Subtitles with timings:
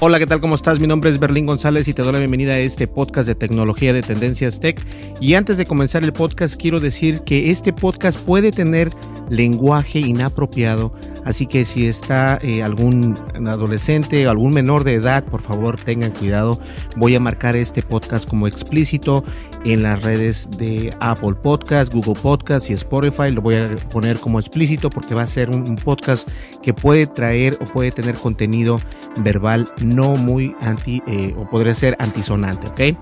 [0.00, 0.40] Hola, ¿qué tal?
[0.40, 0.80] ¿Cómo estás?
[0.80, 3.92] Mi nombre es Berlín González y te doy la bienvenida a este podcast de tecnología
[3.92, 4.84] de Tendencias Tech.
[5.20, 8.90] Y antes de comenzar el podcast, quiero decir que este podcast puede tener
[9.30, 10.92] lenguaje inapropiado,
[11.24, 16.10] así que si está eh, algún adolescente o algún menor de edad, por favor tengan
[16.12, 16.58] cuidado.
[16.96, 19.24] Voy a marcar este podcast como explícito
[19.64, 23.30] en las redes de Apple Podcast, Google Podcast y Spotify.
[23.30, 26.28] Lo voy a poner como explícito porque va a ser un, podcast
[26.62, 28.76] que puede traer o puede tener contenido
[29.18, 32.96] verbal no muy anti eh, o podría ser antisonante, ¿ok?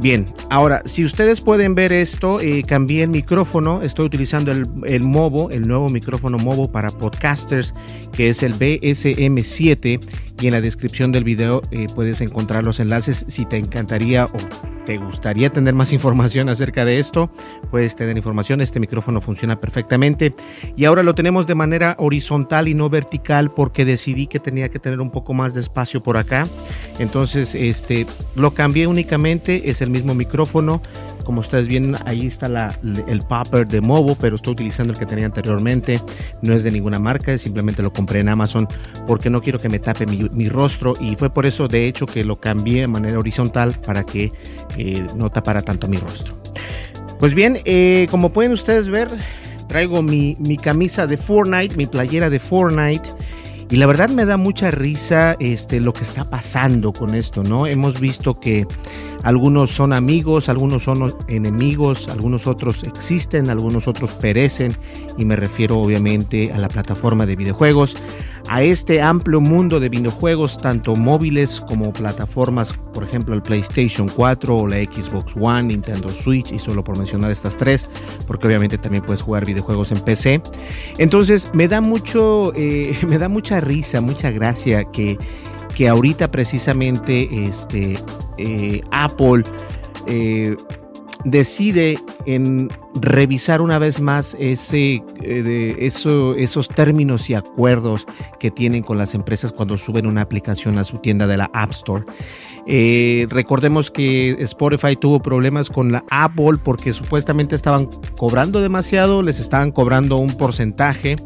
[0.00, 5.02] Bien, ahora, si ustedes pueden ver esto, eh, cambié el micrófono, estoy utilizando el, el
[5.50, 7.74] el nuevo micrófono Movo para podcasters,
[8.10, 10.00] que es el BSM7,
[10.40, 14.38] y en la descripción del video eh, puedes encontrar los enlaces si te encantaría o
[14.90, 17.30] te gustaría tener más información acerca de esto,
[17.70, 20.34] puedes tener información, este micrófono funciona perfectamente.
[20.76, 24.80] Y ahora lo tenemos de manera horizontal y no vertical porque decidí que tenía que
[24.80, 26.44] tener un poco más de espacio por acá,
[26.98, 30.82] entonces este lo cambié únicamente, es el mismo micrófono,
[31.24, 32.46] como ustedes ven ahí está
[33.08, 36.00] el popper de Movo, pero estoy utilizando el que tenía anteriormente,
[36.42, 38.68] no es de ninguna marca, simplemente lo compré en Amazon
[39.06, 42.24] porque no quiero que me tape mi, rostro y fue por eso de hecho que
[42.24, 44.32] lo cambié de manera horizontal para que
[44.76, 46.34] eh, no tapara tanto mi rostro.
[47.18, 49.08] Pues bien, eh, como pueden ustedes ver,
[49.68, 53.08] traigo mi, mi, camisa de Fortnite, mi playera de Fortnite.
[53.70, 57.68] Y la verdad me da mucha risa este, lo que está pasando con esto, ¿no?
[57.68, 58.66] Hemos visto que
[59.22, 64.76] algunos son amigos, algunos son enemigos, algunos otros existen, algunos otros perecen.
[65.18, 67.96] Y me refiero obviamente a la plataforma de videojuegos
[68.48, 74.56] a este amplio mundo de videojuegos, tanto móviles como plataformas, por ejemplo el PlayStation 4
[74.56, 77.88] o la Xbox One, Nintendo Switch, y solo por mencionar estas tres,
[78.26, 80.42] porque obviamente también puedes jugar videojuegos en PC.
[80.98, 85.16] Entonces me da mucho, eh, me da mucha risa, mucha gracia que,
[85.74, 87.98] que ahorita precisamente este,
[88.38, 89.42] eh, Apple
[90.06, 90.56] eh,
[91.24, 98.06] decide en revisar una vez más ese, eh, esos términos y acuerdos
[98.38, 101.70] que tienen con las empresas cuando suben una aplicación a su tienda de la App
[101.70, 102.04] Store.
[103.28, 107.86] Recordemos que Spotify tuvo problemas con la Apple porque supuestamente estaban
[108.16, 111.16] cobrando demasiado, les estaban cobrando un porcentaje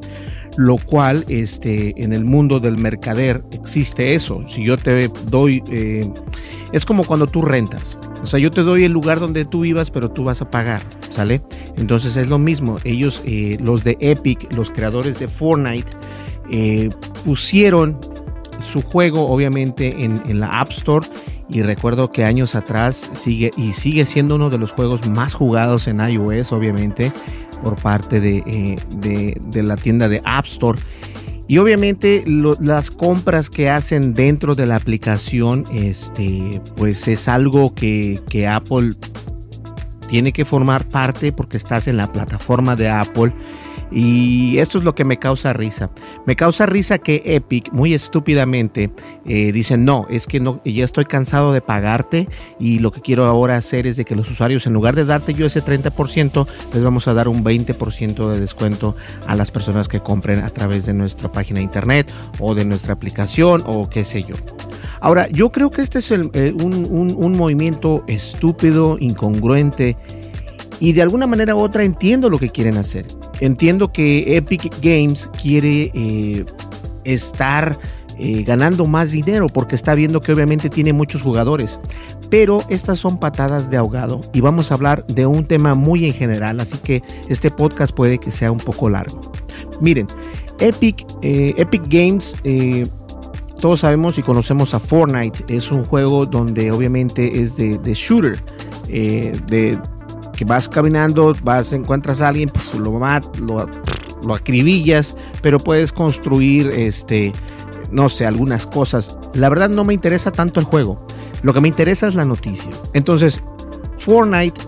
[0.57, 4.45] lo cual este, en el mundo del mercader existe eso.
[4.49, 6.09] Si yo te doy, eh,
[6.73, 7.99] es como cuando tú rentas.
[8.23, 10.83] O sea, yo te doy el lugar donde tú vivas, pero tú vas a pagar,
[11.11, 11.43] ¿sale?
[11.77, 12.77] Entonces es lo mismo.
[12.85, 15.91] Ellos, eh, los de Epic, los creadores de Fortnite,
[16.51, 16.91] eh,
[17.25, 17.99] pusieron
[18.61, 21.07] su juego obviamente en, en, la App Store
[21.51, 25.89] y recuerdo que años atrás sigue y sigue siendo uno de los juegos más jugados
[25.89, 27.13] en iOS obviamente
[27.65, 30.79] por parte de, eh, de, de la tienda de App Store.
[31.47, 38.19] Y obviamente las compras que hacen dentro de la aplicación este pues es algo que,
[38.31, 38.95] que Apple
[40.09, 43.35] tiene que formar parte porque estás en la plataforma de Apple
[43.91, 45.91] y esto es lo que me causa risa.
[46.27, 48.91] Me causa risa que Epic, muy estúpidamente,
[49.27, 52.29] eh, dicen, no, es que no, ya estoy cansado de pagarte
[52.59, 55.35] y lo que quiero ahora hacer es de que los usuarios, en lugar de darte
[55.35, 58.97] yo ese 30%, les vamos a dar un 20% de descuento
[59.27, 62.95] a las personas que compren a través de nuestra página de internet o de nuestra
[62.95, 64.35] aplicación o qué sé yo.
[65.01, 69.97] Ahora, yo creo que este es eh, un, un movimiento estúpido, incongruente
[70.85, 73.07] y de alguna manera u otra entiendo lo que quieren hacer.
[73.41, 76.45] Entiendo que Epic Games quiere eh,
[77.05, 77.79] estar
[78.19, 81.81] eh, ganando más dinero porque está viendo que obviamente tiene muchos jugadores.
[82.29, 86.13] pero estas son patadas de ahogado y vamos a hablar de un tema muy en
[86.13, 89.21] general, así que este podcast puede que sea un poco largo.
[89.81, 90.07] Miren,
[90.59, 92.37] Epic, eh, Epic Games,
[93.59, 98.37] todos sabemos y conocemos a Fortnite, es un juego donde obviamente es de, shooter,
[98.89, 99.79] de
[100.37, 103.71] que vas caminando, vas, encuentras a alguien, lo, lo,
[104.27, 107.33] lo acribillas, pero puedes construir este
[107.91, 109.17] no sé, algunas cosas.
[109.35, 111.05] La verdad no me interesa tanto el juego.
[111.43, 112.71] Lo que me interesa es la noticia.
[112.93, 113.43] Entonces,
[113.99, 114.61] Fortnite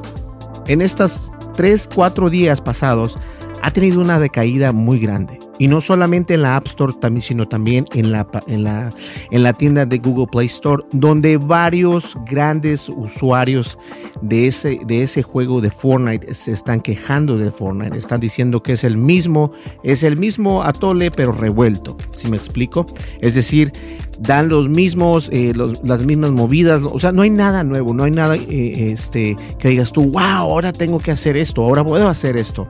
[0.68, 3.18] en estos 3, 4 días pasados
[3.62, 5.40] ha tenido una decaída muy grande.
[5.58, 8.92] Y no solamente en la App Store, también, sino también en la, en, la,
[9.30, 13.78] en la tienda de Google Play Store, donde varios grandes usuarios
[14.22, 17.96] de ese, de ese juego de Fortnite se están quejando de Fortnite.
[17.96, 21.96] Están diciendo que es el mismo, es el mismo atole, pero revuelto.
[22.12, 22.86] Si me explico?
[23.20, 23.72] Es decir,
[24.18, 26.82] dan los mismos, eh, las mismas movidas.
[26.82, 30.20] O sea, no hay nada nuevo, no hay nada eh, este, que digas tú, wow,
[30.20, 32.68] ahora tengo que hacer esto, ahora puedo hacer esto.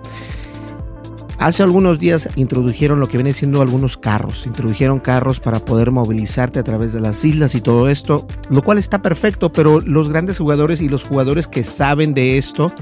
[1.38, 6.58] Hace algunos días introdujeron lo que viene siendo algunos carros, introdujeron carros para poder movilizarte
[6.58, 10.38] a través de las islas y todo esto, lo cual está perfecto, pero los grandes
[10.38, 12.72] jugadores y los jugadores que saben de esto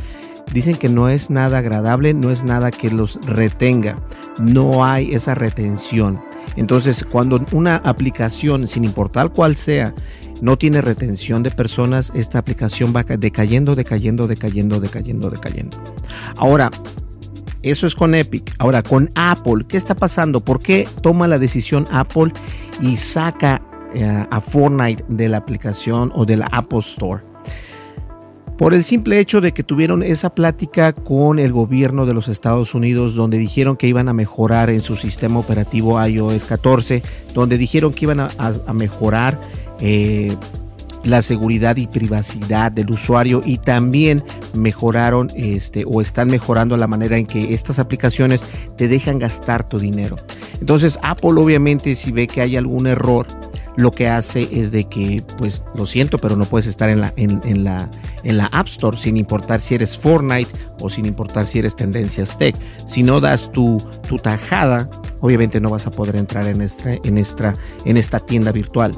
[0.53, 3.99] dicen que no es nada agradable, no es nada que los retenga,
[4.41, 6.21] no hay esa retención.
[6.57, 9.93] Entonces, cuando una aplicación, sin importar cuál sea,
[10.41, 15.79] no tiene retención de personas, esta aplicación va decayendo, decayendo, decayendo, decayendo, decayendo.
[16.37, 16.71] Ahora,
[17.65, 18.55] eso es con Epic.
[18.59, 20.41] Ahora, con Apple, ¿qué está pasando?
[20.41, 22.33] ¿Por qué toma la decisión Apple
[22.81, 23.63] y saca
[23.95, 27.23] eh, a Fortnite de la aplicación o de la Apple Store?
[28.59, 32.73] Por el simple hecho de que tuvieron esa plática con el gobierno de los Estados
[32.75, 37.03] Unidos, donde dijeron que iban a mejorar en su sistema operativo iOS 14,
[37.35, 38.29] donde dijeron que iban a,
[38.73, 39.41] mejorar
[39.81, 40.37] eh,
[41.05, 44.23] la seguridad y privacidad del usuario y también
[44.55, 48.41] mejoraron este o están mejorando la manera en que estas aplicaciones
[48.77, 50.17] te dejan gastar tu dinero.
[50.61, 53.27] Entonces Apple obviamente si ve que hay algún error
[53.77, 57.13] lo que hace es de que, pues lo siento, pero no puedes estar en la,
[57.17, 57.91] en, la,
[58.23, 60.51] en la App Store sin importar si eres Fortnite
[60.81, 62.55] o sin importar si eres Tendencias Tech.
[62.87, 63.79] Si no das tu,
[64.09, 64.89] tu tajada,
[65.21, 67.55] obviamente no vas a poder entrar en esta, en esta,
[67.85, 68.93] en esta tienda virtual.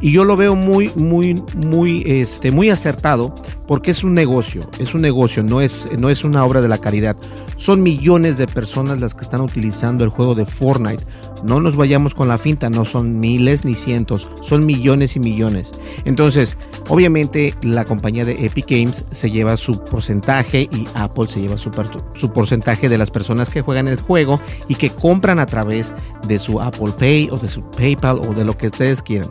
[0.00, 3.34] Y yo lo veo muy, muy, muy, este, muy acertado
[3.66, 6.78] porque es un negocio, es un negocio, no es, no es una obra de la
[6.78, 7.16] caridad.
[7.56, 11.04] Son millones de personas las que están utilizando el juego de Fortnite.
[11.44, 15.72] No nos vayamos con la finta, no son miles ni cientos, son millones y millones.
[16.04, 16.56] Entonces,
[16.88, 21.70] obviamente la compañía de Epic Games se lleva su porcentaje y Apple se lleva su,
[22.14, 25.92] su porcentaje de las personas que juegan el juego y que compran a través
[26.26, 29.30] de su Apple Pay o de su PayPal o de lo que ustedes quieran.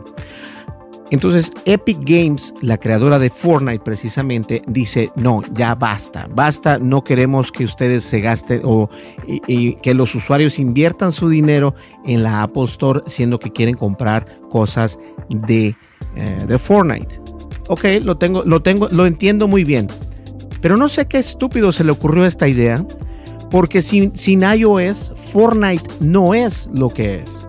[1.10, 7.50] Entonces Epic Games, la creadora de Fortnite precisamente, dice, no, ya basta, basta, no queremos
[7.50, 8.90] que ustedes se gasten o
[9.26, 11.74] y, que los usuarios inviertan su dinero
[12.04, 14.98] en la Apple Store siendo que quieren comprar cosas
[15.30, 15.74] de,
[16.16, 17.20] eh, de Fortnite.
[17.68, 19.88] Ok, lo tengo, lo tengo, lo entiendo muy bien.
[20.60, 22.84] Pero no sé qué estúpido se le ocurrió esta idea,
[23.50, 27.46] porque sin, sin iOS, Fortnite no es lo que es.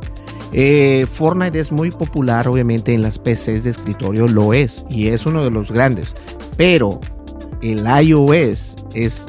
[0.52, 5.26] Eh, Fortnite es muy popular, obviamente, en las PCs de escritorio, lo es, y es
[5.26, 6.16] uno de los grandes.
[6.58, 7.00] Pero
[7.62, 9.28] el iOS es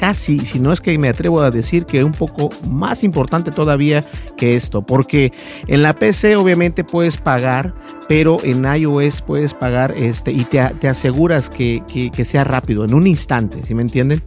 [0.00, 4.02] casi, si no es que me atrevo a decir que un poco más importante todavía
[4.38, 5.30] que esto, porque
[5.66, 7.74] en la PC obviamente puedes pagar,
[8.08, 11.82] pero en iOS puedes pagar este y te, aseguras que,
[12.24, 14.22] sea rápido, en un instante, ¿sí me entienden?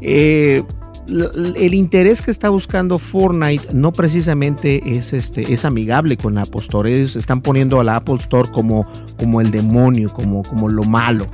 [0.00, 0.64] Eh,
[1.08, 6.92] el interés que está buscando Fortnite no precisamente es este es amigable con Apple Store.
[6.92, 11.26] Ellos están poniendo a la Apple Store como, como el demonio, como, como lo malo.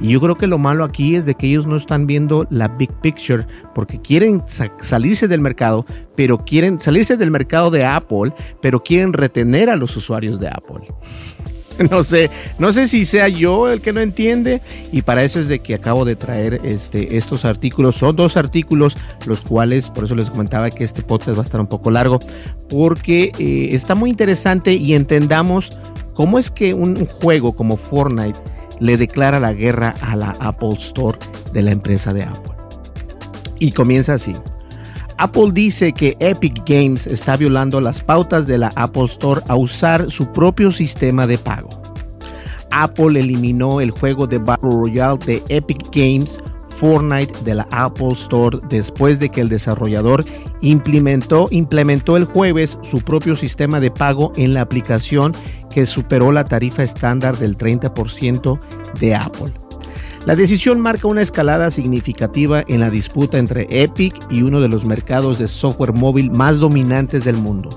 [0.00, 2.68] Y yo creo que lo malo aquí es de que ellos no están viendo la
[2.68, 4.42] big picture porque quieren
[4.80, 9.96] salirse del mercado, pero quieren salirse del mercado de Apple, pero quieren retener a los
[9.96, 10.86] usuarios de Apple.
[11.90, 15.48] no sé, no sé si sea yo el que no entiende y para eso es
[15.48, 17.96] de que acabo de traer este, estos artículos.
[17.96, 21.60] Son dos artículos los cuales, por eso les comentaba que este podcast va a estar
[21.60, 22.18] un poco largo
[22.68, 25.80] porque eh, está muy interesante y entendamos
[26.14, 28.38] cómo es que un juego como Fortnite
[28.80, 31.18] le declara la guerra a la Apple Store
[31.52, 32.52] de la empresa de Apple.
[33.58, 34.34] Y comienza así.
[35.18, 40.10] Apple dice que Epic Games está violando las pautas de la Apple Store a usar
[40.10, 41.70] su propio sistema de pago.
[42.70, 46.38] Apple eliminó el juego de Battle Royale de Epic Games
[46.76, 50.24] Fortnite de la Apple Store después de que el desarrollador
[50.60, 55.32] implementó, implementó el jueves su propio sistema de pago en la aplicación
[55.70, 58.60] que superó la tarifa estándar del 30%
[59.00, 59.65] de Apple.
[60.26, 64.84] La decisión marca una escalada significativa en la disputa entre Epic y uno de los
[64.84, 67.68] mercados de software móvil más dominantes del mundo.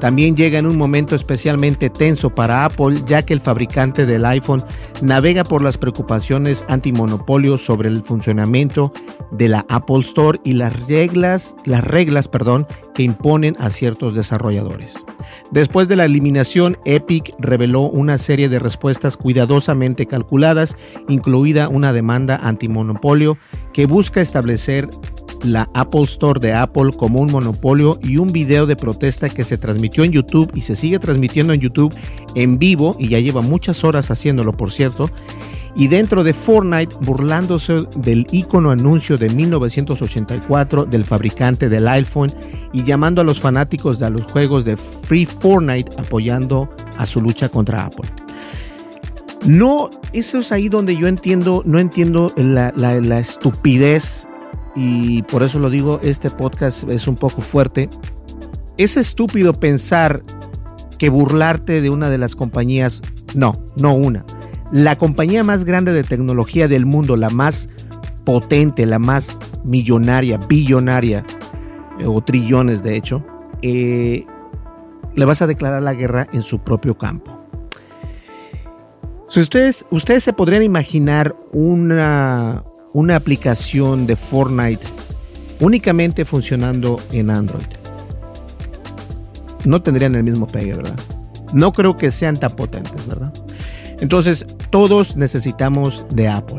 [0.00, 4.64] También llega en un momento especialmente tenso para Apple, ya que el fabricante del iPhone
[5.02, 8.92] navega por las preocupaciones antimonopolio sobre el funcionamiento
[9.30, 15.04] de la Apple Store y las reglas, las reglas, perdón, que imponen a ciertos desarrolladores.
[15.50, 20.76] Después de la eliminación, Epic reveló una serie de respuestas cuidadosamente calculadas,
[21.08, 23.38] incluida una demanda antimonopolio
[23.72, 24.88] que busca establecer
[25.44, 29.58] la Apple Store de Apple como un monopolio y un video de protesta que se
[29.58, 31.94] transmitió en YouTube y se sigue transmitiendo en YouTube
[32.34, 35.10] en vivo y ya lleva muchas horas haciéndolo por cierto.
[35.76, 42.30] Y dentro de Fortnite burlándose del icono anuncio de 1984 del fabricante del iPhone
[42.72, 47.48] y llamando a los fanáticos de los juegos de Free Fortnite apoyando a su lucha
[47.48, 48.10] contra Apple.
[49.46, 54.26] No, eso es ahí donde yo entiendo, no entiendo la, la, la estupidez
[54.74, 57.88] y por eso lo digo, este podcast es un poco fuerte.
[58.76, 60.22] Es estúpido pensar
[60.98, 63.02] que burlarte de una de las compañías,
[63.34, 64.24] no, no una,
[64.72, 67.68] la compañía más grande de tecnología del mundo, la más
[68.24, 71.24] potente, la más millonaria, billonaria,
[71.98, 73.24] eh, o trillones de hecho,
[73.62, 74.24] eh,
[75.14, 77.36] le vas a declarar la guerra en su propio campo.
[79.28, 84.86] Si ustedes, ustedes se podrían imaginar una, una aplicación de Fortnite
[85.60, 87.66] únicamente funcionando en Android.
[89.64, 90.98] No tendrían el mismo pegue, ¿verdad?
[91.52, 93.32] No creo que sean tan potentes, ¿verdad?
[94.00, 96.58] Entonces, todos necesitamos de Apple.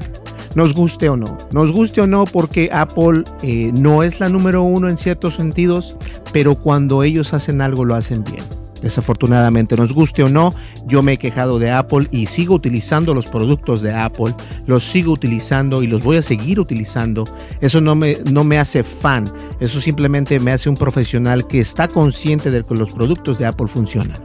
[0.53, 1.38] Nos guste o no.
[1.51, 5.97] Nos guste o no porque Apple eh, no es la número uno en ciertos sentidos,
[6.33, 8.43] pero cuando ellos hacen algo lo hacen bien.
[8.81, 10.53] Desafortunadamente, nos guste o no,
[10.88, 14.33] yo me he quejado de Apple y sigo utilizando los productos de Apple,
[14.65, 17.23] los sigo utilizando y los voy a seguir utilizando.
[17.61, 19.25] Eso no me, no me hace fan,
[19.59, 23.67] eso simplemente me hace un profesional que está consciente de que los productos de Apple
[23.67, 24.19] funcionan.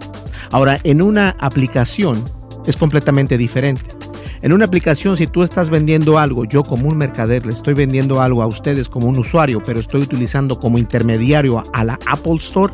[0.52, 2.24] Ahora, en una aplicación
[2.66, 3.96] es completamente diferente.
[4.42, 8.20] En una aplicación, si tú estás vendiendo algo, yo como un mercader le estoy vendiendo
[8.20, 12.72] algo a ustedes como un usuario, pero estoy utilizando como intermediario a la Apple Store,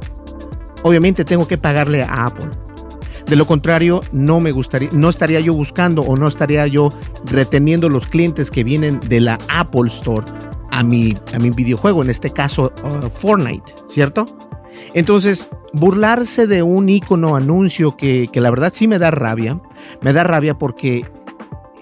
[0.82, 2.50] obviamente tengo que pagarle a Apple.
[3.26, 6.90] De lo contrario, no me gustaría, no estaría yo buscando o no estaría yo
[7.24, 10.26] reteniendo los clientes que vienen de la Apple Store
[10.70, 14.26] a mi, a mi videojuego, en este caso uh, Fortnite, ¿cierto?
[14.94, 19.60] Entonces, burlarse de un icono anuncio que, que la verdad sí me da rabia,
[20.00, 21.06] me da rabia porque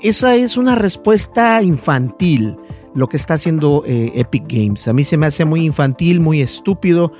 [0.02, 2.56] esa es una respuesta infantil
[2.94, 4.88] lo que está haciendo eh, Epic Games.
[4.88, 7.12] A mí se me hace muy infantil, muy estúpido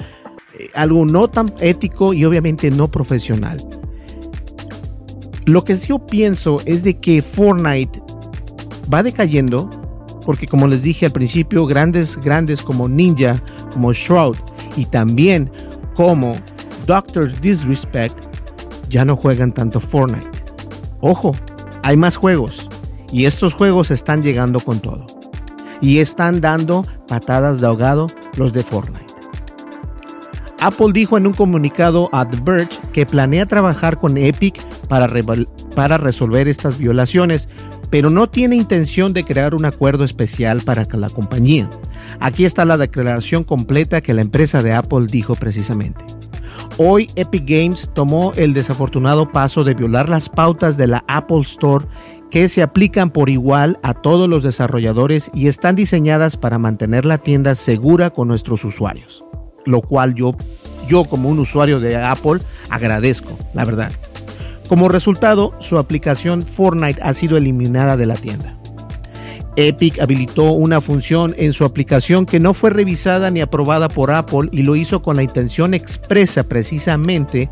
[0.75, 3.59] algo no tan ético y obviamente no profesional.
[5.47, 8.01] Lo que yo pienso es de que Fortnite
[8.93, 9.69] va decayendo
[10.25, 14.37] porque como les dije al principio, grandes, grandes como Ninja, como Shroud
[14.77, 15.51] y también
[15.95, 16.33] como
[16.87, 18.17] Doctor Disrespect
[18.89, 20.31] ya no juegan tanto Fortnite.
[21.01, 21.33] Ojo,
[21.83, 22.69] hay más juegos
[23.13, 25.07] y estos juegos están llegando con todo
[25.81, 29.10] y están dando patadas de ahogado los de Fortnite.
[30.61, 35.09] Apple dijo en un comunicado a The Verge que planea trabajar con Epic para,
[35.75, 37.49] para resolver estas violaciones,
[37.89, 41.69] pero no tiene intención de crear un acuerdo especial para la compañía.
[42.21, 46.05] Aquí está la declaración completa que la empresa de Apple dijo precisamente.
[46.77, 51.87] Hoy Epic Games tomó el desafortunado paso de violar las pautas de la Apple Store
[52.31, 57.19] que se aplican por igual a todos los desarrolladores y están diseñadas para mantener la
[57.19, 59.25] tienda segura con nuestros usuarios
[59.65, 60.35] lo cual yo,
[60.89, 63.93] yo como un usuario de Apple agradezco, la verdad.
[64.69, 68.61] Como resultado, su aplicación Fortnite ha sido eliminada de la tienda.
[69.57, 74.49] Epic habilitó una función en su aplicación que no fue revisada ni aprobada por Apple
[74.53, 77.51] y lo hizo con la intención expresa precisamente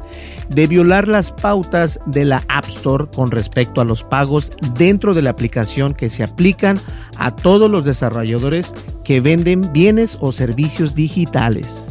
[0.49, 5.23] de violar las pautas de la App Store con respecto a los pagos dentro de
[5.23, 6.79] la aplicación que se aplican
[7.17, 8.73] a todos los desarrolladores
[9.05, 11.88] que venden bienes o servicios digitales.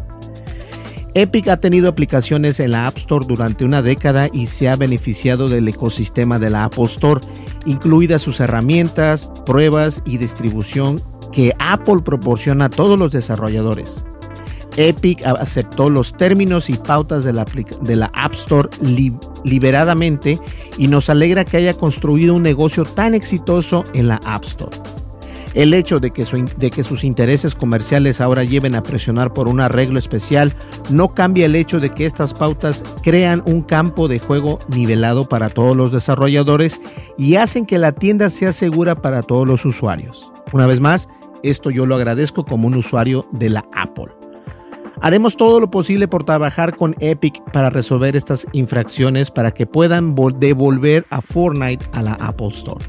[1.14, 5.48] Epic ha tenido aplicaciones en la App Store durante una década y se ha beneficiado
[5.48, 7.22] del ecosistema de la Apple Store,
[7.66, 14.04] incluidas sus herramientas, pruebas y distribución que Apple proporciona a todos los desarrolladores.
[14.78, 17.46] Epic aceptó los términos y pautas de la,
[17.82, 18.70] de la App Store
[19.44, 20.40] liberadamente
[20.78, 24.78] y nos alegra que haya construido un negocio tan exitoso en la App Store.
[25.58, 26.24] El hecho de que,
[26.84, 30.54] sus intereses comerciales ahora lleven a presionar por un arreglo especial
[30.92, 35.50] no cambia el hecho de que estas pautas crean un campo de juego nivelado para
[35.50, 36.80] todos los desarrolladores
[37.18, 40.32] y hacen que la tienda sea segura para todos los usuarios.
[40.54, 41.10] Una vez más,
[41.42, 44.10] esto yo lo agradezco como un usuario de la Apple.
[45.02, 50.14] Haremos todo lo posible por trabajar con Epic para resolver estas infracciones para que puedan
[50.38, 52.86] devolver a Fortnite a la Apple Store.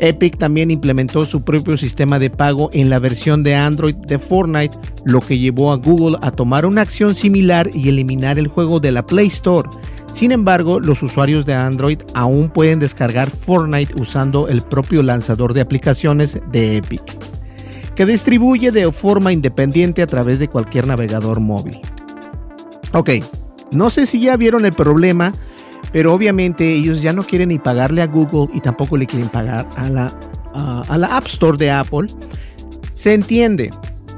[0.00, 4.76] Epic también implementó su propio sistema de pago en la versión de Android de Fortnite,
[5.04, 8.92] lo que llevó a Google a tomar una acción similar y eliminar el juego de
[8.92, 9.68] la Play Store.
[10.12, 15.60] Sin embargo, los usuarios de Android aún pueden descargar Fortnite usando el propio lanzador de
[15.60, 17.02] aplicaciones de Epic
[18.00, 21.78] que distribuye de forma independiente a través de cualquier navegador móvil.
[22.94, 23.10] Ok,
[23.72, 25.34] no sé si ya vieron el problema,
[25.92, 29.68] pero obviamente ellos ya no quieren ni pagarle a Google y tampoco le quieren pagar
[29.76, 30.06] a la,
[30.54, 32.06] a la App Store de Apple.
[32.92, 33.70] Se entiende,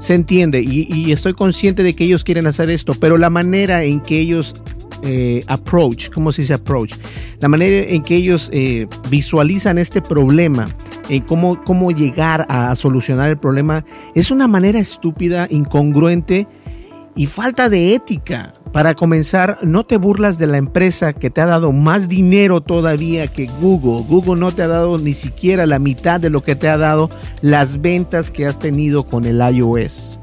[0.03, 4.01] se entiende y, estoy consciente de que ellos quieren hacer esto, pero la manera en
[4.01, 4.53] que ellos
[5.01, 6.95] eh, approach, ¿cómo se dice approach?
[7.39, 10.67] La manera en que ellos eh, visualizan este problema
[11.07, 16.47] en cómo, cómo llegar a solucionar el problema es una manera estúpida, incongruente
[17.15, 18.53] y falta de ética.
[18.73, 23.27] Para comenzar, no te burlas de la empresa que te ha dado más dinero todavía
[23.27, 24.03] que Google.
[24.09, 27.11] Google no te ha dado ni siquiera la mitad de lo que te ha dado
[27.41, 30.19] las ventas que has tenido con el iOS.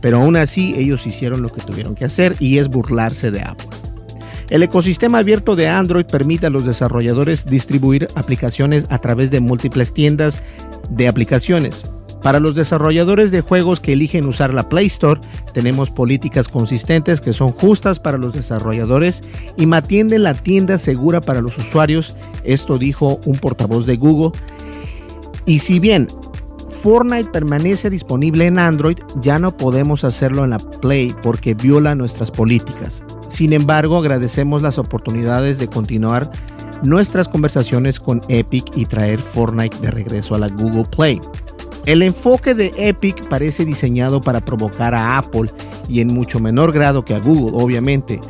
[0.00, 3.68] Pero aún así, ellos hicieron lo que tuvieron que hacer y es burlarse de Apple.
[4.48, 9.92] El ecosistema abierto de Android permite a los desarrolladores distribuir aplicaciones a través de múltiples
[9.92, 10.40] tiendas
[10.88, 11.84] de aplicaciones.
[12.24, 15.20] Para los desarrolladores de juegos que eligen usar la Play Store,
[15.52, 19.20] tenemos políticas consistentes que son justas para los desarrolladores
[19.58, 22.16] y mantienen la tienda segura para los usuarios.
[22.42, 24.32] Esto dijo un portavoz de Google.
[25.44, 26.08] Y si bien
[26.82, 32.30] Fortnite permanece disponible en Android, ya no podemos hacerlo en la Play porque viola nuestras
[32.30, 33.04] políticas.
[33.28, 36.30] Sin embargo, agradecemos las oportunidades de continuar
[36.82, 41.20] nuestras conversaciones con Epic y traer Fortnite de regreso a la Google Play.
[41.86, 45.50] El enfoque de Epic parece diseñado para provocar a Apple
[45.88, 48.20] y en mucho menor grado que a Google, obviamente.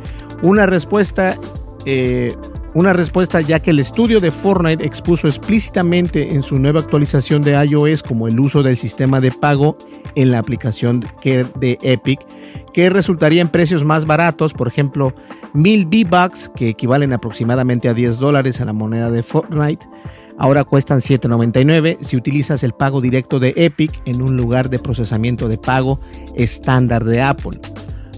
[0.41, 1.37] Una respuesta
[1.85, 2.33] eh,
[2.75, 7.53] una respuesta ya que el estudio de Fortnite expuso explícitamente en su nueva actualización de
[7.53, 9.77] iOS como el uso del sistema de pago
[10.15, 12.19] en la aplicación de Epic,
[12.73, 15.15] que resultaría en precios más baratos, por ejemplo,
[15.53, 19.87] 1000 V-Bucks, que equivalen aproximadamente a 10 dólares a la moneda de Fortnite,
[20.37, 25.47] ahora cuestan 7.99 si utilizas el pago directo de Epic en un lugar de procesamiento
[25.47, 25.99] de pago
[26.35, 27.59] estándar de Apple.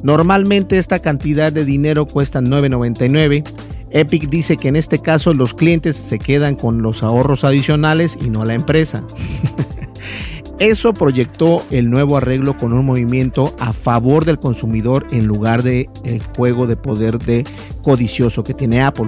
[0.03, 3.43] Normalmente esta cantidad de dinero cuesta 9.99
[3.89, 8.29] Epic dice que en este caso los clientes se quedan con los ahorros adicionales y
[8.29, 9.03] no la empresa.
[10.59, 15.87] Eso proyectó el nuevo arreglo con un movimiento a favor del consumidor en lugar de
[16.03, 17.43] el juego de poder de
[17.83, 19.07] codicioso que tiene Apple,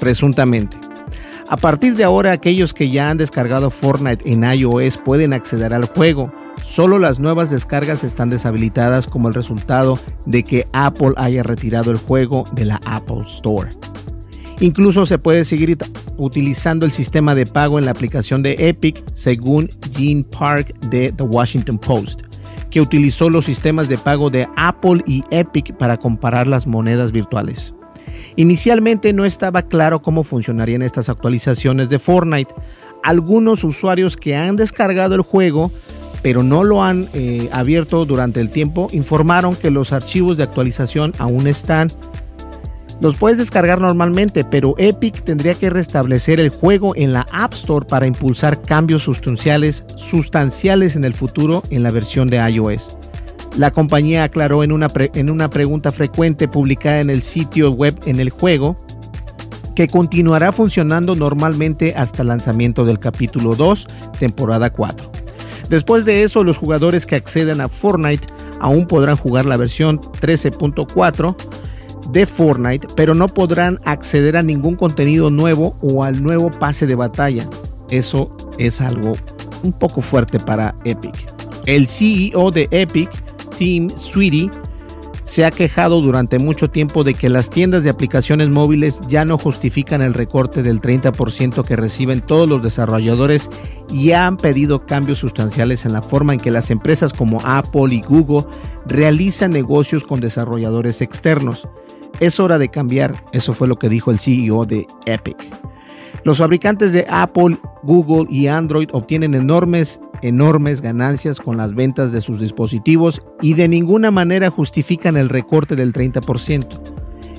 [0.00, 0.76] presuntamente.
[1.48, 5.84] A partir de ahora, aquellos que ya han descargado Fortnite en iOS pueden acceder al
[5.84, 6.32] juego.
[6.64, 11.98] Solo las nuevas descargas están deshabilitadas como el resultado de que Apple haya retirado el
[11.98, 13.70] juego de la Apple Store.
[14.60, 15.76] Incluso se puede seguir
[16.16, 21.24] utilizando el sistema de pago en la aplicación de Epic, según Gene Park de The
[21.24, 22.22] Washington Post,
[22.70, 27.74] que utilizó los sistemas de pago de Apple y Epic para comparar las monedas virtuales.
[28.36, 32.54] Inicialmente no estaba claro cómo funcionarían estas actualizaciones de Fortnite.
[33.02, 35.70] Algunos usuarios que han descargado el juego
[36.24, 41.12] pero no lo han eh, abierto durante el tiempo, informaron que los archivos de actualización
[41.18, 41.90] aún están
[43.00, 47.84] los puedes descargar normalmente, pero Epic tendría que restablecer el juego en la App Store
[47.86, 52.98] para impulsar cambios sustanciales, sustanciales en el futuro en la versión de iOS.
[53.56, 58.18] La compañía aclaró en una, en una pregunta frecuente publicada en el sitio web en
[58.20, 58.76] el juego
[59.74, 63.86] que continuará funcionando normalmente hasta el lanzamiento del capítulo 2,
[64.18, 65.10] temporada 4.
[65.68, 68.26] Después de eso, los jugadores que accedan a Fortnite
[68.60, 71.36] aún podrán jugar la versión 13.4
[72.10, 76.94] de Fortnite, pero no podrán acceder a ningún contenido nuevo o al nuevo pase de
[76.94, 77.48] batalla.
[77.90, 79.12] Eso es algo
[79.62, 81.14] un poco fuerte para Epic.
[81.66, 83.10] El CEO de Epic,
[83.56, 84.50] Tim Sweetie,
[85.24, 89.38] se ha quejado durante mucho tiempo de que las tiendas de aplicaciones móviles ya no
[89.38, 93.48] justifican el recorte del 30% que reciben todos los desarrolladores
[93.90, 98.02] y han pedido cambios sustanciales en la forma en que las empresas como Apple y
[98.02, 98.44] Google
[98.86, 101.66] realizan negocios con desarrolladores externos.
[102.20, 105.38] Es hora de cambiar, eso fue lo que dijo el CEO de Epic.
[106.24, 112.22] Los fabricantes de Apple, Google y Android obtienen enormes enormes ganancias con las ventas de
[112.22, 116.80] sus dispositivos y de ninguna manera justifican el recorte del 30%.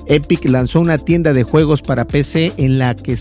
[0.08, 3.18] Epic lanzó una tienda de juegos para PC en la que,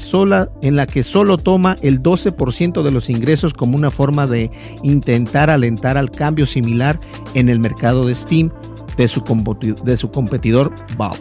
[0.62, 4.52] en la que solo toma el 12% de los ingresos como una forma de
[4.84, 7.00] intentar alentar al cambio similar
[7.34, 8.52] en el mercado de Steam
[8.98, 9.24] de su,
[9.84, 11.18] de su competidor Valve.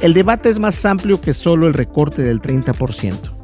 [0.00, 3.39] El debate es más amplio que solo el recorte del 30%.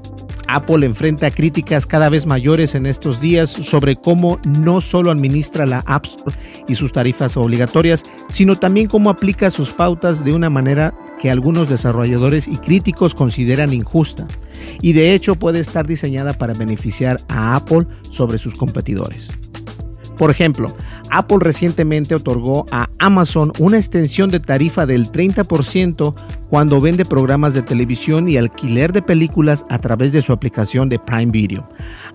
[0.49, 5.83] Apple enfrenta críticas cada vez mayores en estos días sobre cómo no solo administra la
[5.87, 6.37] App Store
[6.69, 11.69] y sus tarifas obligatorias, sino también cómo aplica sus pautas de una manera que algunos
[11.69, 14.27] desarrolladores y críticos consideran injusta,
[14.83, 19.31] y de hecho puede estar diseñada para beneficiar a Apple sobre sus competidores.
[20.17, 20.75] Por ejemplo,
[21.11, 26.15] Apple recientemente otorgó a Amazon una extensión de tarifa del 30%
[26.51, 30.99] cuando vende programas de televisión y alquiler de películas a través de su aplicación de
[30.99, 31.69] Prime Video,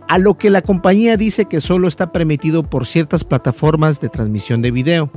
[0.08, 4.62] a lo que la compañía dice que solo está permitido por ciertas plataformas de transmisión
[4.62, 5.12] de video.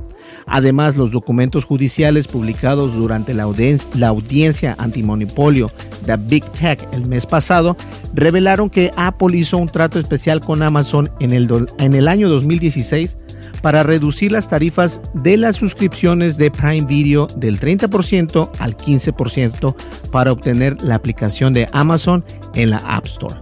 [0.46, 5.70] Además, los documentos judiciales publicados durante la, audiencia antimonopolio
[6.06, 7.76] de Big Tech el mes pasado
[8.14, 13.16] revelaron que Apple hizo un trato especial con Amazon en el, en el año 2016
[13.64, 19.74] para reducir las tarifas de las suscripciones de Prime Video del 30% al 15%
[20.10, 22.22] para obtener la aplicación de Amazon
[22.54, 23.36] en la App Store.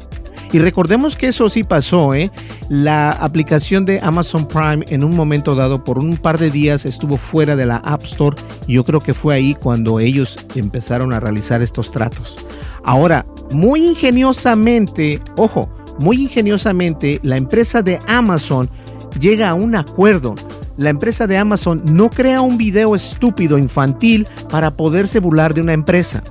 [0.52, 2.30] Y recordemos que eso sí pasó, ¿eh?
[2.68, 7.16] La aplicación de Amazon Prime en un momento dado, por un par de días, estuvo
[7.16, 8.36] fuera de la App Store.
[8.68, 12.36] Yo creo que fue ahí cuando ellos empezaron a realizar estos tratos.
[12.84, 18.70] Ahora, muy ingeniosamente, ojo, muy ingeniosamente, la empresa de Amazon
[19.18, 20.34] llega a un acuerdo.
[20.76, 25.72] La empresa de Amazon no crea un video estúpido infantil para poderse burlar de una
[25.72, 26.22] empresa.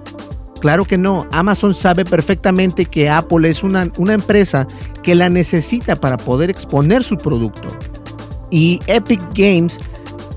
[0.60, 4.68] Claro que no, Amazon sabe perfectamente que Apple es una, una empresa
[5.02, 7.68] que la necesita para poder exponer su producto.
[8.52, 9.80] Y Epic Games,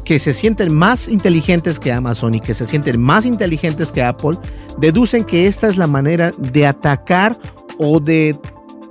[0.04, 4.38] que se sienten más inteligentes que Amazon y que se sienten más inteligentes que Apple,
[4.78, 7.38] deducen que esta es la manera de atacar
[7.78, 8.38] o de,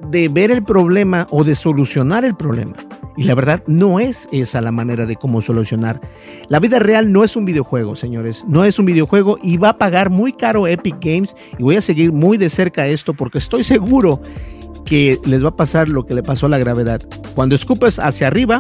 [0.10, 2.76] de ver el problema o de solucionar el problema.
[3.16, 6.02] Y la verdad no es esa la manera de cómo solucionar.
[6.50, 8.44] La vida real no es un videojuego, señores.
[8.48, 11.36] No es un videojuego y va a pagar muy caro Epic Games.
[11.58, 14.22] Y voy a seguir muy de cerca esto porque estoy seguro
[14.86, 17.02] que les va a pasar lo que le pasó a la gravedad.
[17.36, 18.60] Cuando escupes hacia arriba,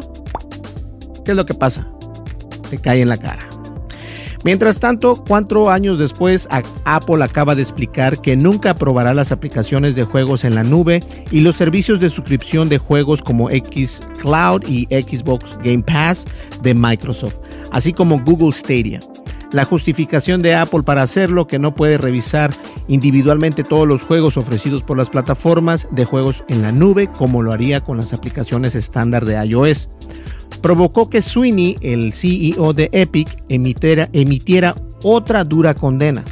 [1.26, 1.88] ¿qué es lo que pasa?
[2.70, 3.53] Te cae en la cara.
[4.44, 6.50] Mientras tanto, cuatro años después,
[6.84, 11.00] Apple acaba de explicar que nunca aprobará las aplicaciones de juegos en la nube
[11.32, 16.26] y los servicios de suscripción de juegos como X Cloud y Xbox Game Pass
[16.62, 17.36] de Microsoft,
[17.72, 19.00] así como Google Stadia.
[19.54, 22.52] La justificación de Apple para hacerlo que no puede revisar
[22.88, 27.54] individualmente todos los juegos ofrecidos por las plataformas de juegos en la nube como lo
[27.54, 29.88] haría con las aplicaciones estándar de iOS
[30.62, 36.24] provocó que Sweeney, el CEO de Epic, emitiera, otra dura condena.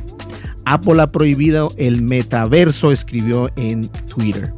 [0.65, 4.53] Apple ha prohibido el metaverso, escribió en Twitter.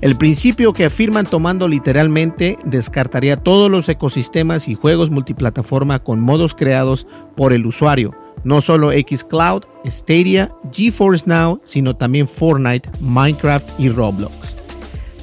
[0.00, 6.54] El principio que afirman tomando literalmente descartaría todos los ecosistemas y juegos multiplataforma con modos
[6.54, 13.88] creados por el usuario, no solo Xcloud, Stadia, GeForce Now, sino también Fortnite, Minecraft y
[13.88, 14.63] Roblox.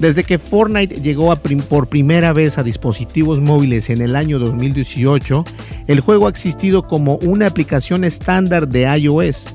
[0.01, 1.31] Desde que Fortnite llegó
[1.69, 5.43] por primera vez a dispositivos móviles en el año 2018,
[5.85, 9.45] el juego ha existido como una aplicación estándar de iOS.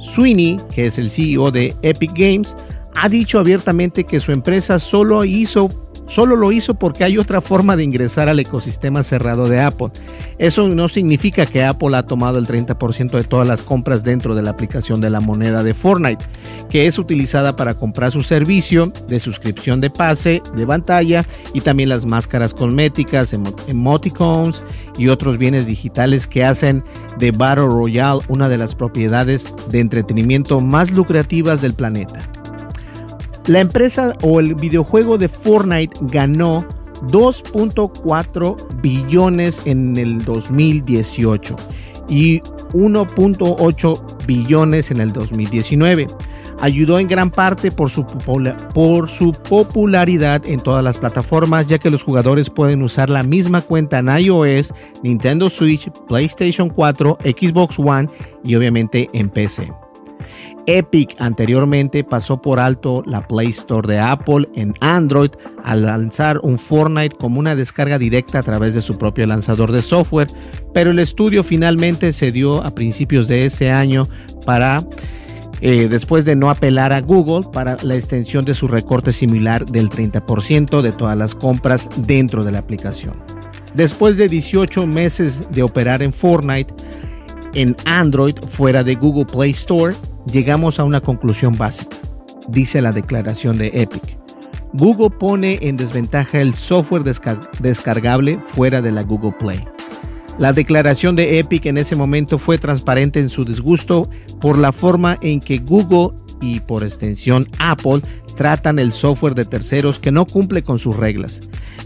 [0.00, 2.56] Sweeney, que es el CEO de Epic Games,
[2.96, 5.68] ha dicho abiertamente que su empresa solo hizo
[6.10, 9.90] Solo lo hizo porque hay otra forma de ingresar al ecosistema cerrado de Apple.
[10.38, 14.42] Eso no significa que Apple ha tomado el 30% de todas las compras dentro de
[14.42, 16.24] la aplicación de la moneda de Fortnite,
[16.68, 21.88] que es utilizada para comprar su servicio de suscripción de pase, de pantalla y también
[21.88, 23.32] las máscaras cosméticas,
[23.68, 24.64] emoticons
[24.98, 26.82] y otros bienes digitales que hacen
[27.20, 32.18] de Battle Royale una de las propiedades de entretenimiento más lucrativas del planeta.
[33.46, 36.66] La empresa o el videojuego de Fortnite ganó
[37.08, 41.56] 2.4 billones en el 2018
[42.08, 42.40] y
[42.72, 46.06] 1.8 billones en el 2019.
[46.60, 48.04] Ayudó en gran parte por su,
[48.74, 53.62] por su popularidad en todas las plataformas, ya que los jugadores pueden usar la misma
[53.62, 58.10] cuenta en iOS, Nintendo Switch, PlayStation 4, Xbox One
[58.44, 59.72] y obviamente en PC.
[60.66, 65.30] Epic anteriormente pasó por alto la Play Store de Apple en Android
[65.64, 69.82] al lanzar un Fortnite como una descarga directa a través de su propio lanzador de
[69.82, 70.28] software,
[70.72, 74.08] pero el estudio finalmente se dio a principios de ese año
[74.46, 74.80] para
[75.62, 79.90] eh, después de no apelar a Google para la extensión de su recorte similar del
[79.90, 83.14] 30% de todas las compras dentro de la aplicación.
[83.74, 86.72] Después de 18 meses de operar en Fortnite,
[87.54, 89.94] en Android fuera de Google Play Store,
[90.30, 91.96] llegamos a una conclusión básica,
[92.48, 94.16] dice la declaración de Epic.
[94.72, 99.64] Google pone en desventaja el software descargable fuera de la Google Play.
[100.38, 104.08] La declaración de Epic en ese momento fue transparente en su disgusto
[104.40, 108.02] por la forma en que Google y por extensión Apple
[108.36, 111.40] tratan el software de terceros que no cumple con sus reglas.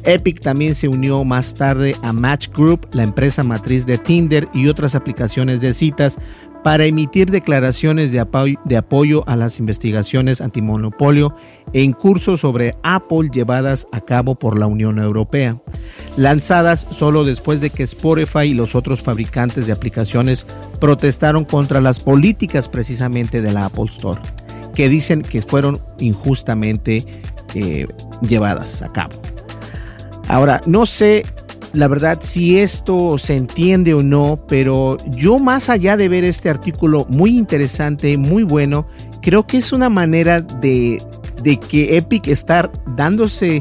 [0.05, 4.69] Epic también se unió más tarde a Match Group, la empresa matriz de Tinder y
[4.69, 6.19] otras aplicaciones de citas,
[6.65, 11.37] para emitir declaraciones de apoyo, a las investigaciones antimonopolio
[11.75, 15.61] en curso sobre Apple llevadas a cabo por la Unión Europea,
[16.17, 20.47] lanzadas solo después de que Spotify y los otros fabricantes de aplicaciones
[20.81, 24.21] protestaron contra las políticas precisamente de la Apple Store,
[24.75, 27.05] que dicen que fueron injustamente
[27.55, 27.87] eh,
[28.21, 29.15] llevadas a cabo.
[30.29, 31.25] Ahora, no sé
[31.75, 36.49] la verdad si esto se entiende o no, pero yo más allá de ver este
[36.49, 38.87] artículo muy interesante, muy bueno,
[39.23, 41.03] creo que es una manera de,
[41.69, 43.61] que Epic está dándose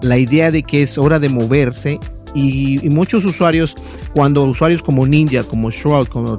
[0.00, 2.00] la idea de que es hora de moverse
[2.34, 3.74] y, muchos usuarios,
[4.14, 6.38] cuando usuarios como Ninja, como Shroud, como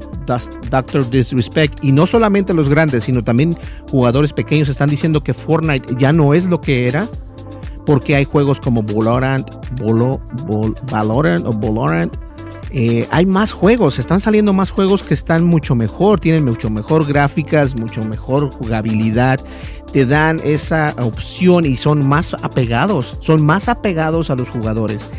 [0.70, 3.58] Doctor Disrespect, y no solamente los grandes, sino también
[3.90, 7.08] jugadores pequeños están diciendo que Fortnite ya no es lo que era,
[7.86, 9.48] porque hay juegos como Valorant,
[10.92, 12.16] Valorant o Valorant.
[12.76, 17.06] Eh, hay más juegos, están saliendo más juegos que están mucho mejor, tienen mucho mejor
[17.06, 19.40] gráficas, mucho mejor jugabilidad,
[19.92, 25.12] te dan esa opción y son más apegados, son más apegados a los jugadores.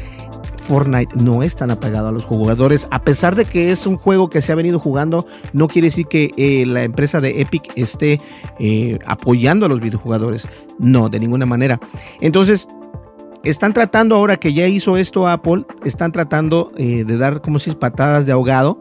[0.64, 2.88] Fortnite no es tan apegado a los jugadores.
[2.90, 6.06] A pesar de que es un juego que se ha venido jugando, no quiere decir
[6.06, 8.20] que eh, la empresa de Epic esté
[8.58, 10.48] eh, apoyando a los videojugadores.
[10.78, 11.80] No, de ninguna manera.
[12.20, 12.68] Entonces,
[13.44, 17.70] están tratando ahora que ya hizo esto Apple, están tratando eh, de dar como si
[17.72, 18.78] patadas de ahogado,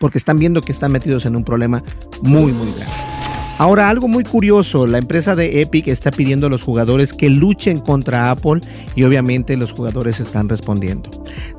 [0.00, 1.82] porque están viendo que están metidos en un problema
[2.20, 3.23] muy, muy grande.
[3.56, 7.78] Ahora, algo muy curioso, la empresa de Epic está pidiendo a los jugadores que luchen
[7.78, 8.60] contra Apple
[8.96, 11.08] y obviamente los jugadores están respondiendo.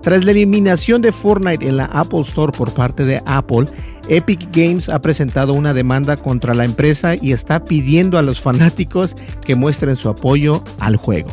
[0.01, 3.67] Tras la eliminación de Fortnite en la Apple Store por parte de Apple,
[4.09, 9.15] Epic Games ha presentado una demanda contra la empresa y está pidiendo a los fanáticos
[9.45, 11.29] que muestren su apoyo al juego.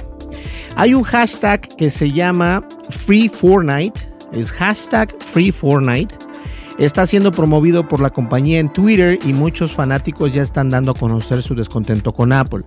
[0.76, 4.00] Hay un hashtag que se llama Free Fortnite,
[4.32, 5.52] es hashtag Free
[6.82, 10.94] Está siendo promovido por la compañía en Twitter y muchos fanáticos ya están dando a
[10.94, 12.64] conocer su descontento con Apple.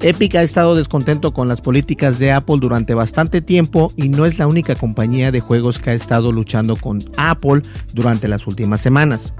[0.00, 4.40] Epic ha estado descontento con las políticas de Apple durante bastante tiempo y no es
[4.40, 7.62] la única compañía de juegos que ha estado luchando con Apple
[7.94, 9.32] durante las últimas semanas.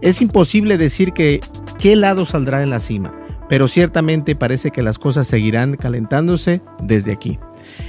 [0.00, 1.40] Es imposible decir que
[1.80, 3.12] qué lado saldrá en la cima,
[3.48, 7.40] pero ciertamente parece que las cosas seguirán calentándose desde aquí.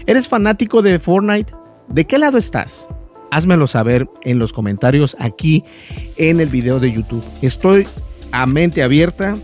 [0.07, 1.53] ¿Eres fanático de Fortnite?
[1.87, 2.89] ¿De qué lado estás?
[3.31, 5.63] Házmelo saber en los comentarios aquí
[6.17, 7.23] en el video de YouTube.
[7.41, 7.87] Estoy
[8.31, 9.35] a mente abierta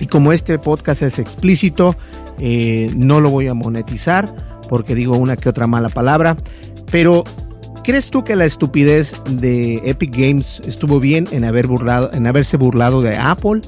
[0.00, 1.96] y como este podcast es explícito,
[2.38, 4.32] eh, no lo voy a monetizar
[4.68, 6.36] porque digo una que otra mala palabra,
[6.90, 7.24] pero
[7.82, 12.56] ¿crees tú que la estupidez de Epic Games estuvo bien en, haber burlado, en haberse
[12.56, 13.62] burlado de Apple?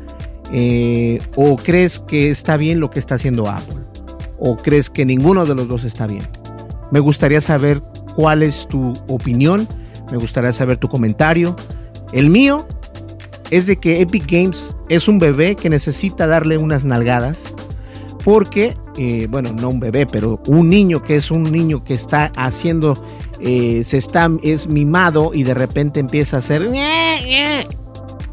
[0.53, 3.77] Eh, ¿O crees que está bien lo que está haciendo Apple?
[4.39, 6.27] ¿O crees que ninguno de los dos está bien?
[6.91, 7.83] Me gustaría saber
[8.15, 9.67] cuál es tu opinión,
[10.11, 11.57] me gustaría saber tu comentario.
[12.13, 12.67] El mío
[13.51, 17.45] es de que Epic Games es un bebé que necesita darle unas nalgadas
[18.25, 22.31] porque, eh, bueno, no un bebé, pero un niño que es un niño que está
[22.37, 22.95] haciendo,
[23.41, 26.69] eh, se está, es mimado y de repente empieza a hacer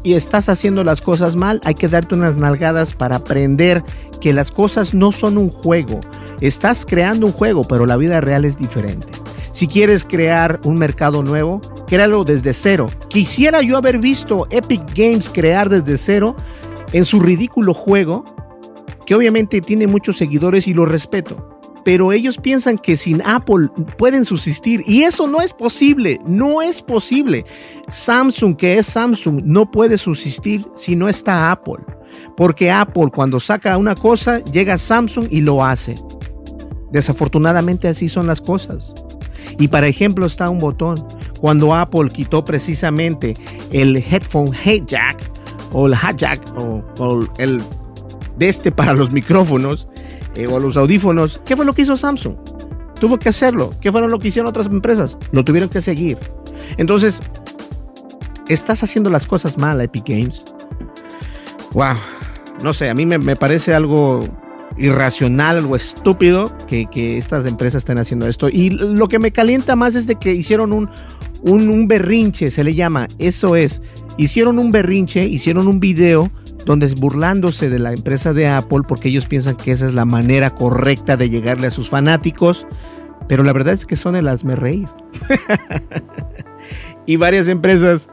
[0.02, 3.82] y estás haciendo las cosas mal, hay que darte unas nalgadas para aprender
[4.20, 6.00] que las cosas no son un juego.
[6.40, 9.08] Estás creando un juego, pero la vida real es diferente.
[9.58, 12.86] Si quieres crear un mercado nuevo, créalo desde cero.
[13.08, 16.36] Quisiera yo haber visto Epic Games crear desde cero
[16.92, 18.24] en su ridículo juego,
[19.04, 21.58] que obviamente tiene muchos seguidores y lo respeto.
[21.84, 26.80] Pero ellos piensan que sin Apple pueden subsistir y eso no es posible, no es
[26.80, 27.44] posible.
[27.88, 31.82] Samsung, que es Samsung, no puede subsistir si no está Apple.
[32.36, 35.96] Porque Apple cuando saca una cosa, llega Samsung y lo hace.
[36.92, 38.94] Desafortunadamente así son las cosas.
[39.58, 40.96] Y para ejemplo está un botón.
[41.40, 43.36] Cuando Apple quitó precisamente
[43.70, 45.30] el headphone head jack
[45.72, 47.62] o el hat jack o, el
[48.36, 49.88] de este para los micrófonos
[50.34, 52.34] eh, o los audífonos, ¿qué fue lo que hizo Samsung?
[53.00, 53.70] Tuvo que hacerlo.
[53.80, 55.16] ¿Qué fue lo que hicieron otras empresas?
[55.30, 56.18] Lo tuvieron que seguir.
[56.76, 57.20] Entonces,
[58.48, 60.44] estás haciendo las cosas mal, Epic Games.
[61.72, 61.94] wow,
[62.62, 64.24] no sé, a mí me parece algo
[64.78, 68.48] irracional, algo estúpido que, que, estas empresas estén haciendo esto.
[68.48, 70.88] Y lo que me calienta más es de que hicieron un,
[71.42, 73.82] un, berrinche, se le llama, eso es,
[74.16, 76.30] hicieron un berrinche, hicieron un video
[76.64, 80.04] donde es burlándose de la empresa de Apple porque ellos piensan que esa es la
[80.04, 82.66] manera correcta de llegarle a sus fanáticos,
[83.28, 84.88] pero la verdad es que son el hazme reír.
[87.06, 88.08] y varias empresas,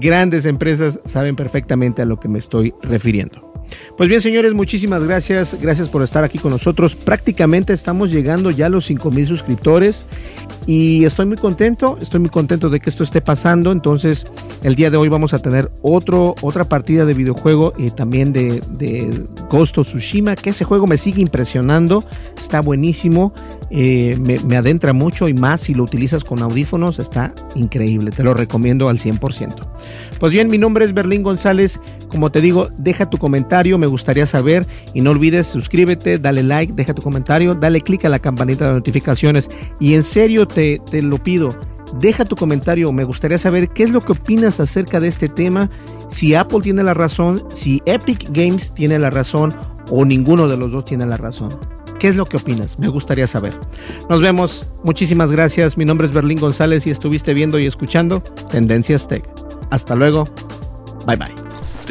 [0.00, 3.51] grandes empresas, saben perfectamente a lo que me estoy refiriendo.
[3.96, 5.56] Pues bien, señores, muchísimas gracias.
[5.60, 6.96] Gracias por estar aquí con nosotros.
[6.96, 10.06] Prácticamente estamos llegando ya a los 5 mil suscriptores
[10.66, 11.98] y estoy muy contento.
[12.00, 13.70] Estoy muy contento de que esto esté pasando.
[13.70, 14.24] Entonces,
[14.62, 18.62] el día de hoy vamos a tener otro, otra partida de videojuego y también de,
[18.70, 22.04] de Ghost of Tsushima, que ese juego me sigue impresionando.
[22.40, 23.34] Está buenísimo.
[23.70, 26.98] Eh, me, me, adentra mucho y más si lo utilizas con audífonos.
[26.98, 28.10] Está increíble.
[28.10, 29.54] Te lo recomiendo al 100%.
[30.18, 31.80] Pues bien, mi nombre es Berlín González.
[32.12, 36.72] Como te digo, deja tu comentario me gustaría saber y no olvides suscríbete, dale like,
[36.74, 41.02] deja tu comentario, dale click a la campanita de notificaciones y en serio te, te
[41.02, 41.50] lo pido,
[41.98, 45.70] deja tu comentario, me gustaría saber qué es lo que opinas acerca de este tema,
[46.10, 49.54] si Apple tiene la razón, si Epic Games tiene la razón
[49.90, 51.50] o ninguno de los dos tiene la razón.
[51.98, 52.80] ¿Qué es lo que opinas?
[52.80, 53.52] Me gustaría saber.
[54.10, 54.68] Nos vemos.
[54.82, 55.78] Muchísimas gracias.
[55.78, 58.20] Mi nombre es Berlín González y estuviste viendo y escuchando
[58.50, 59.22] Tendencias Tech.
[59.70, 60.24] Hasta luego.
[61.06, 61.52] Bye bye.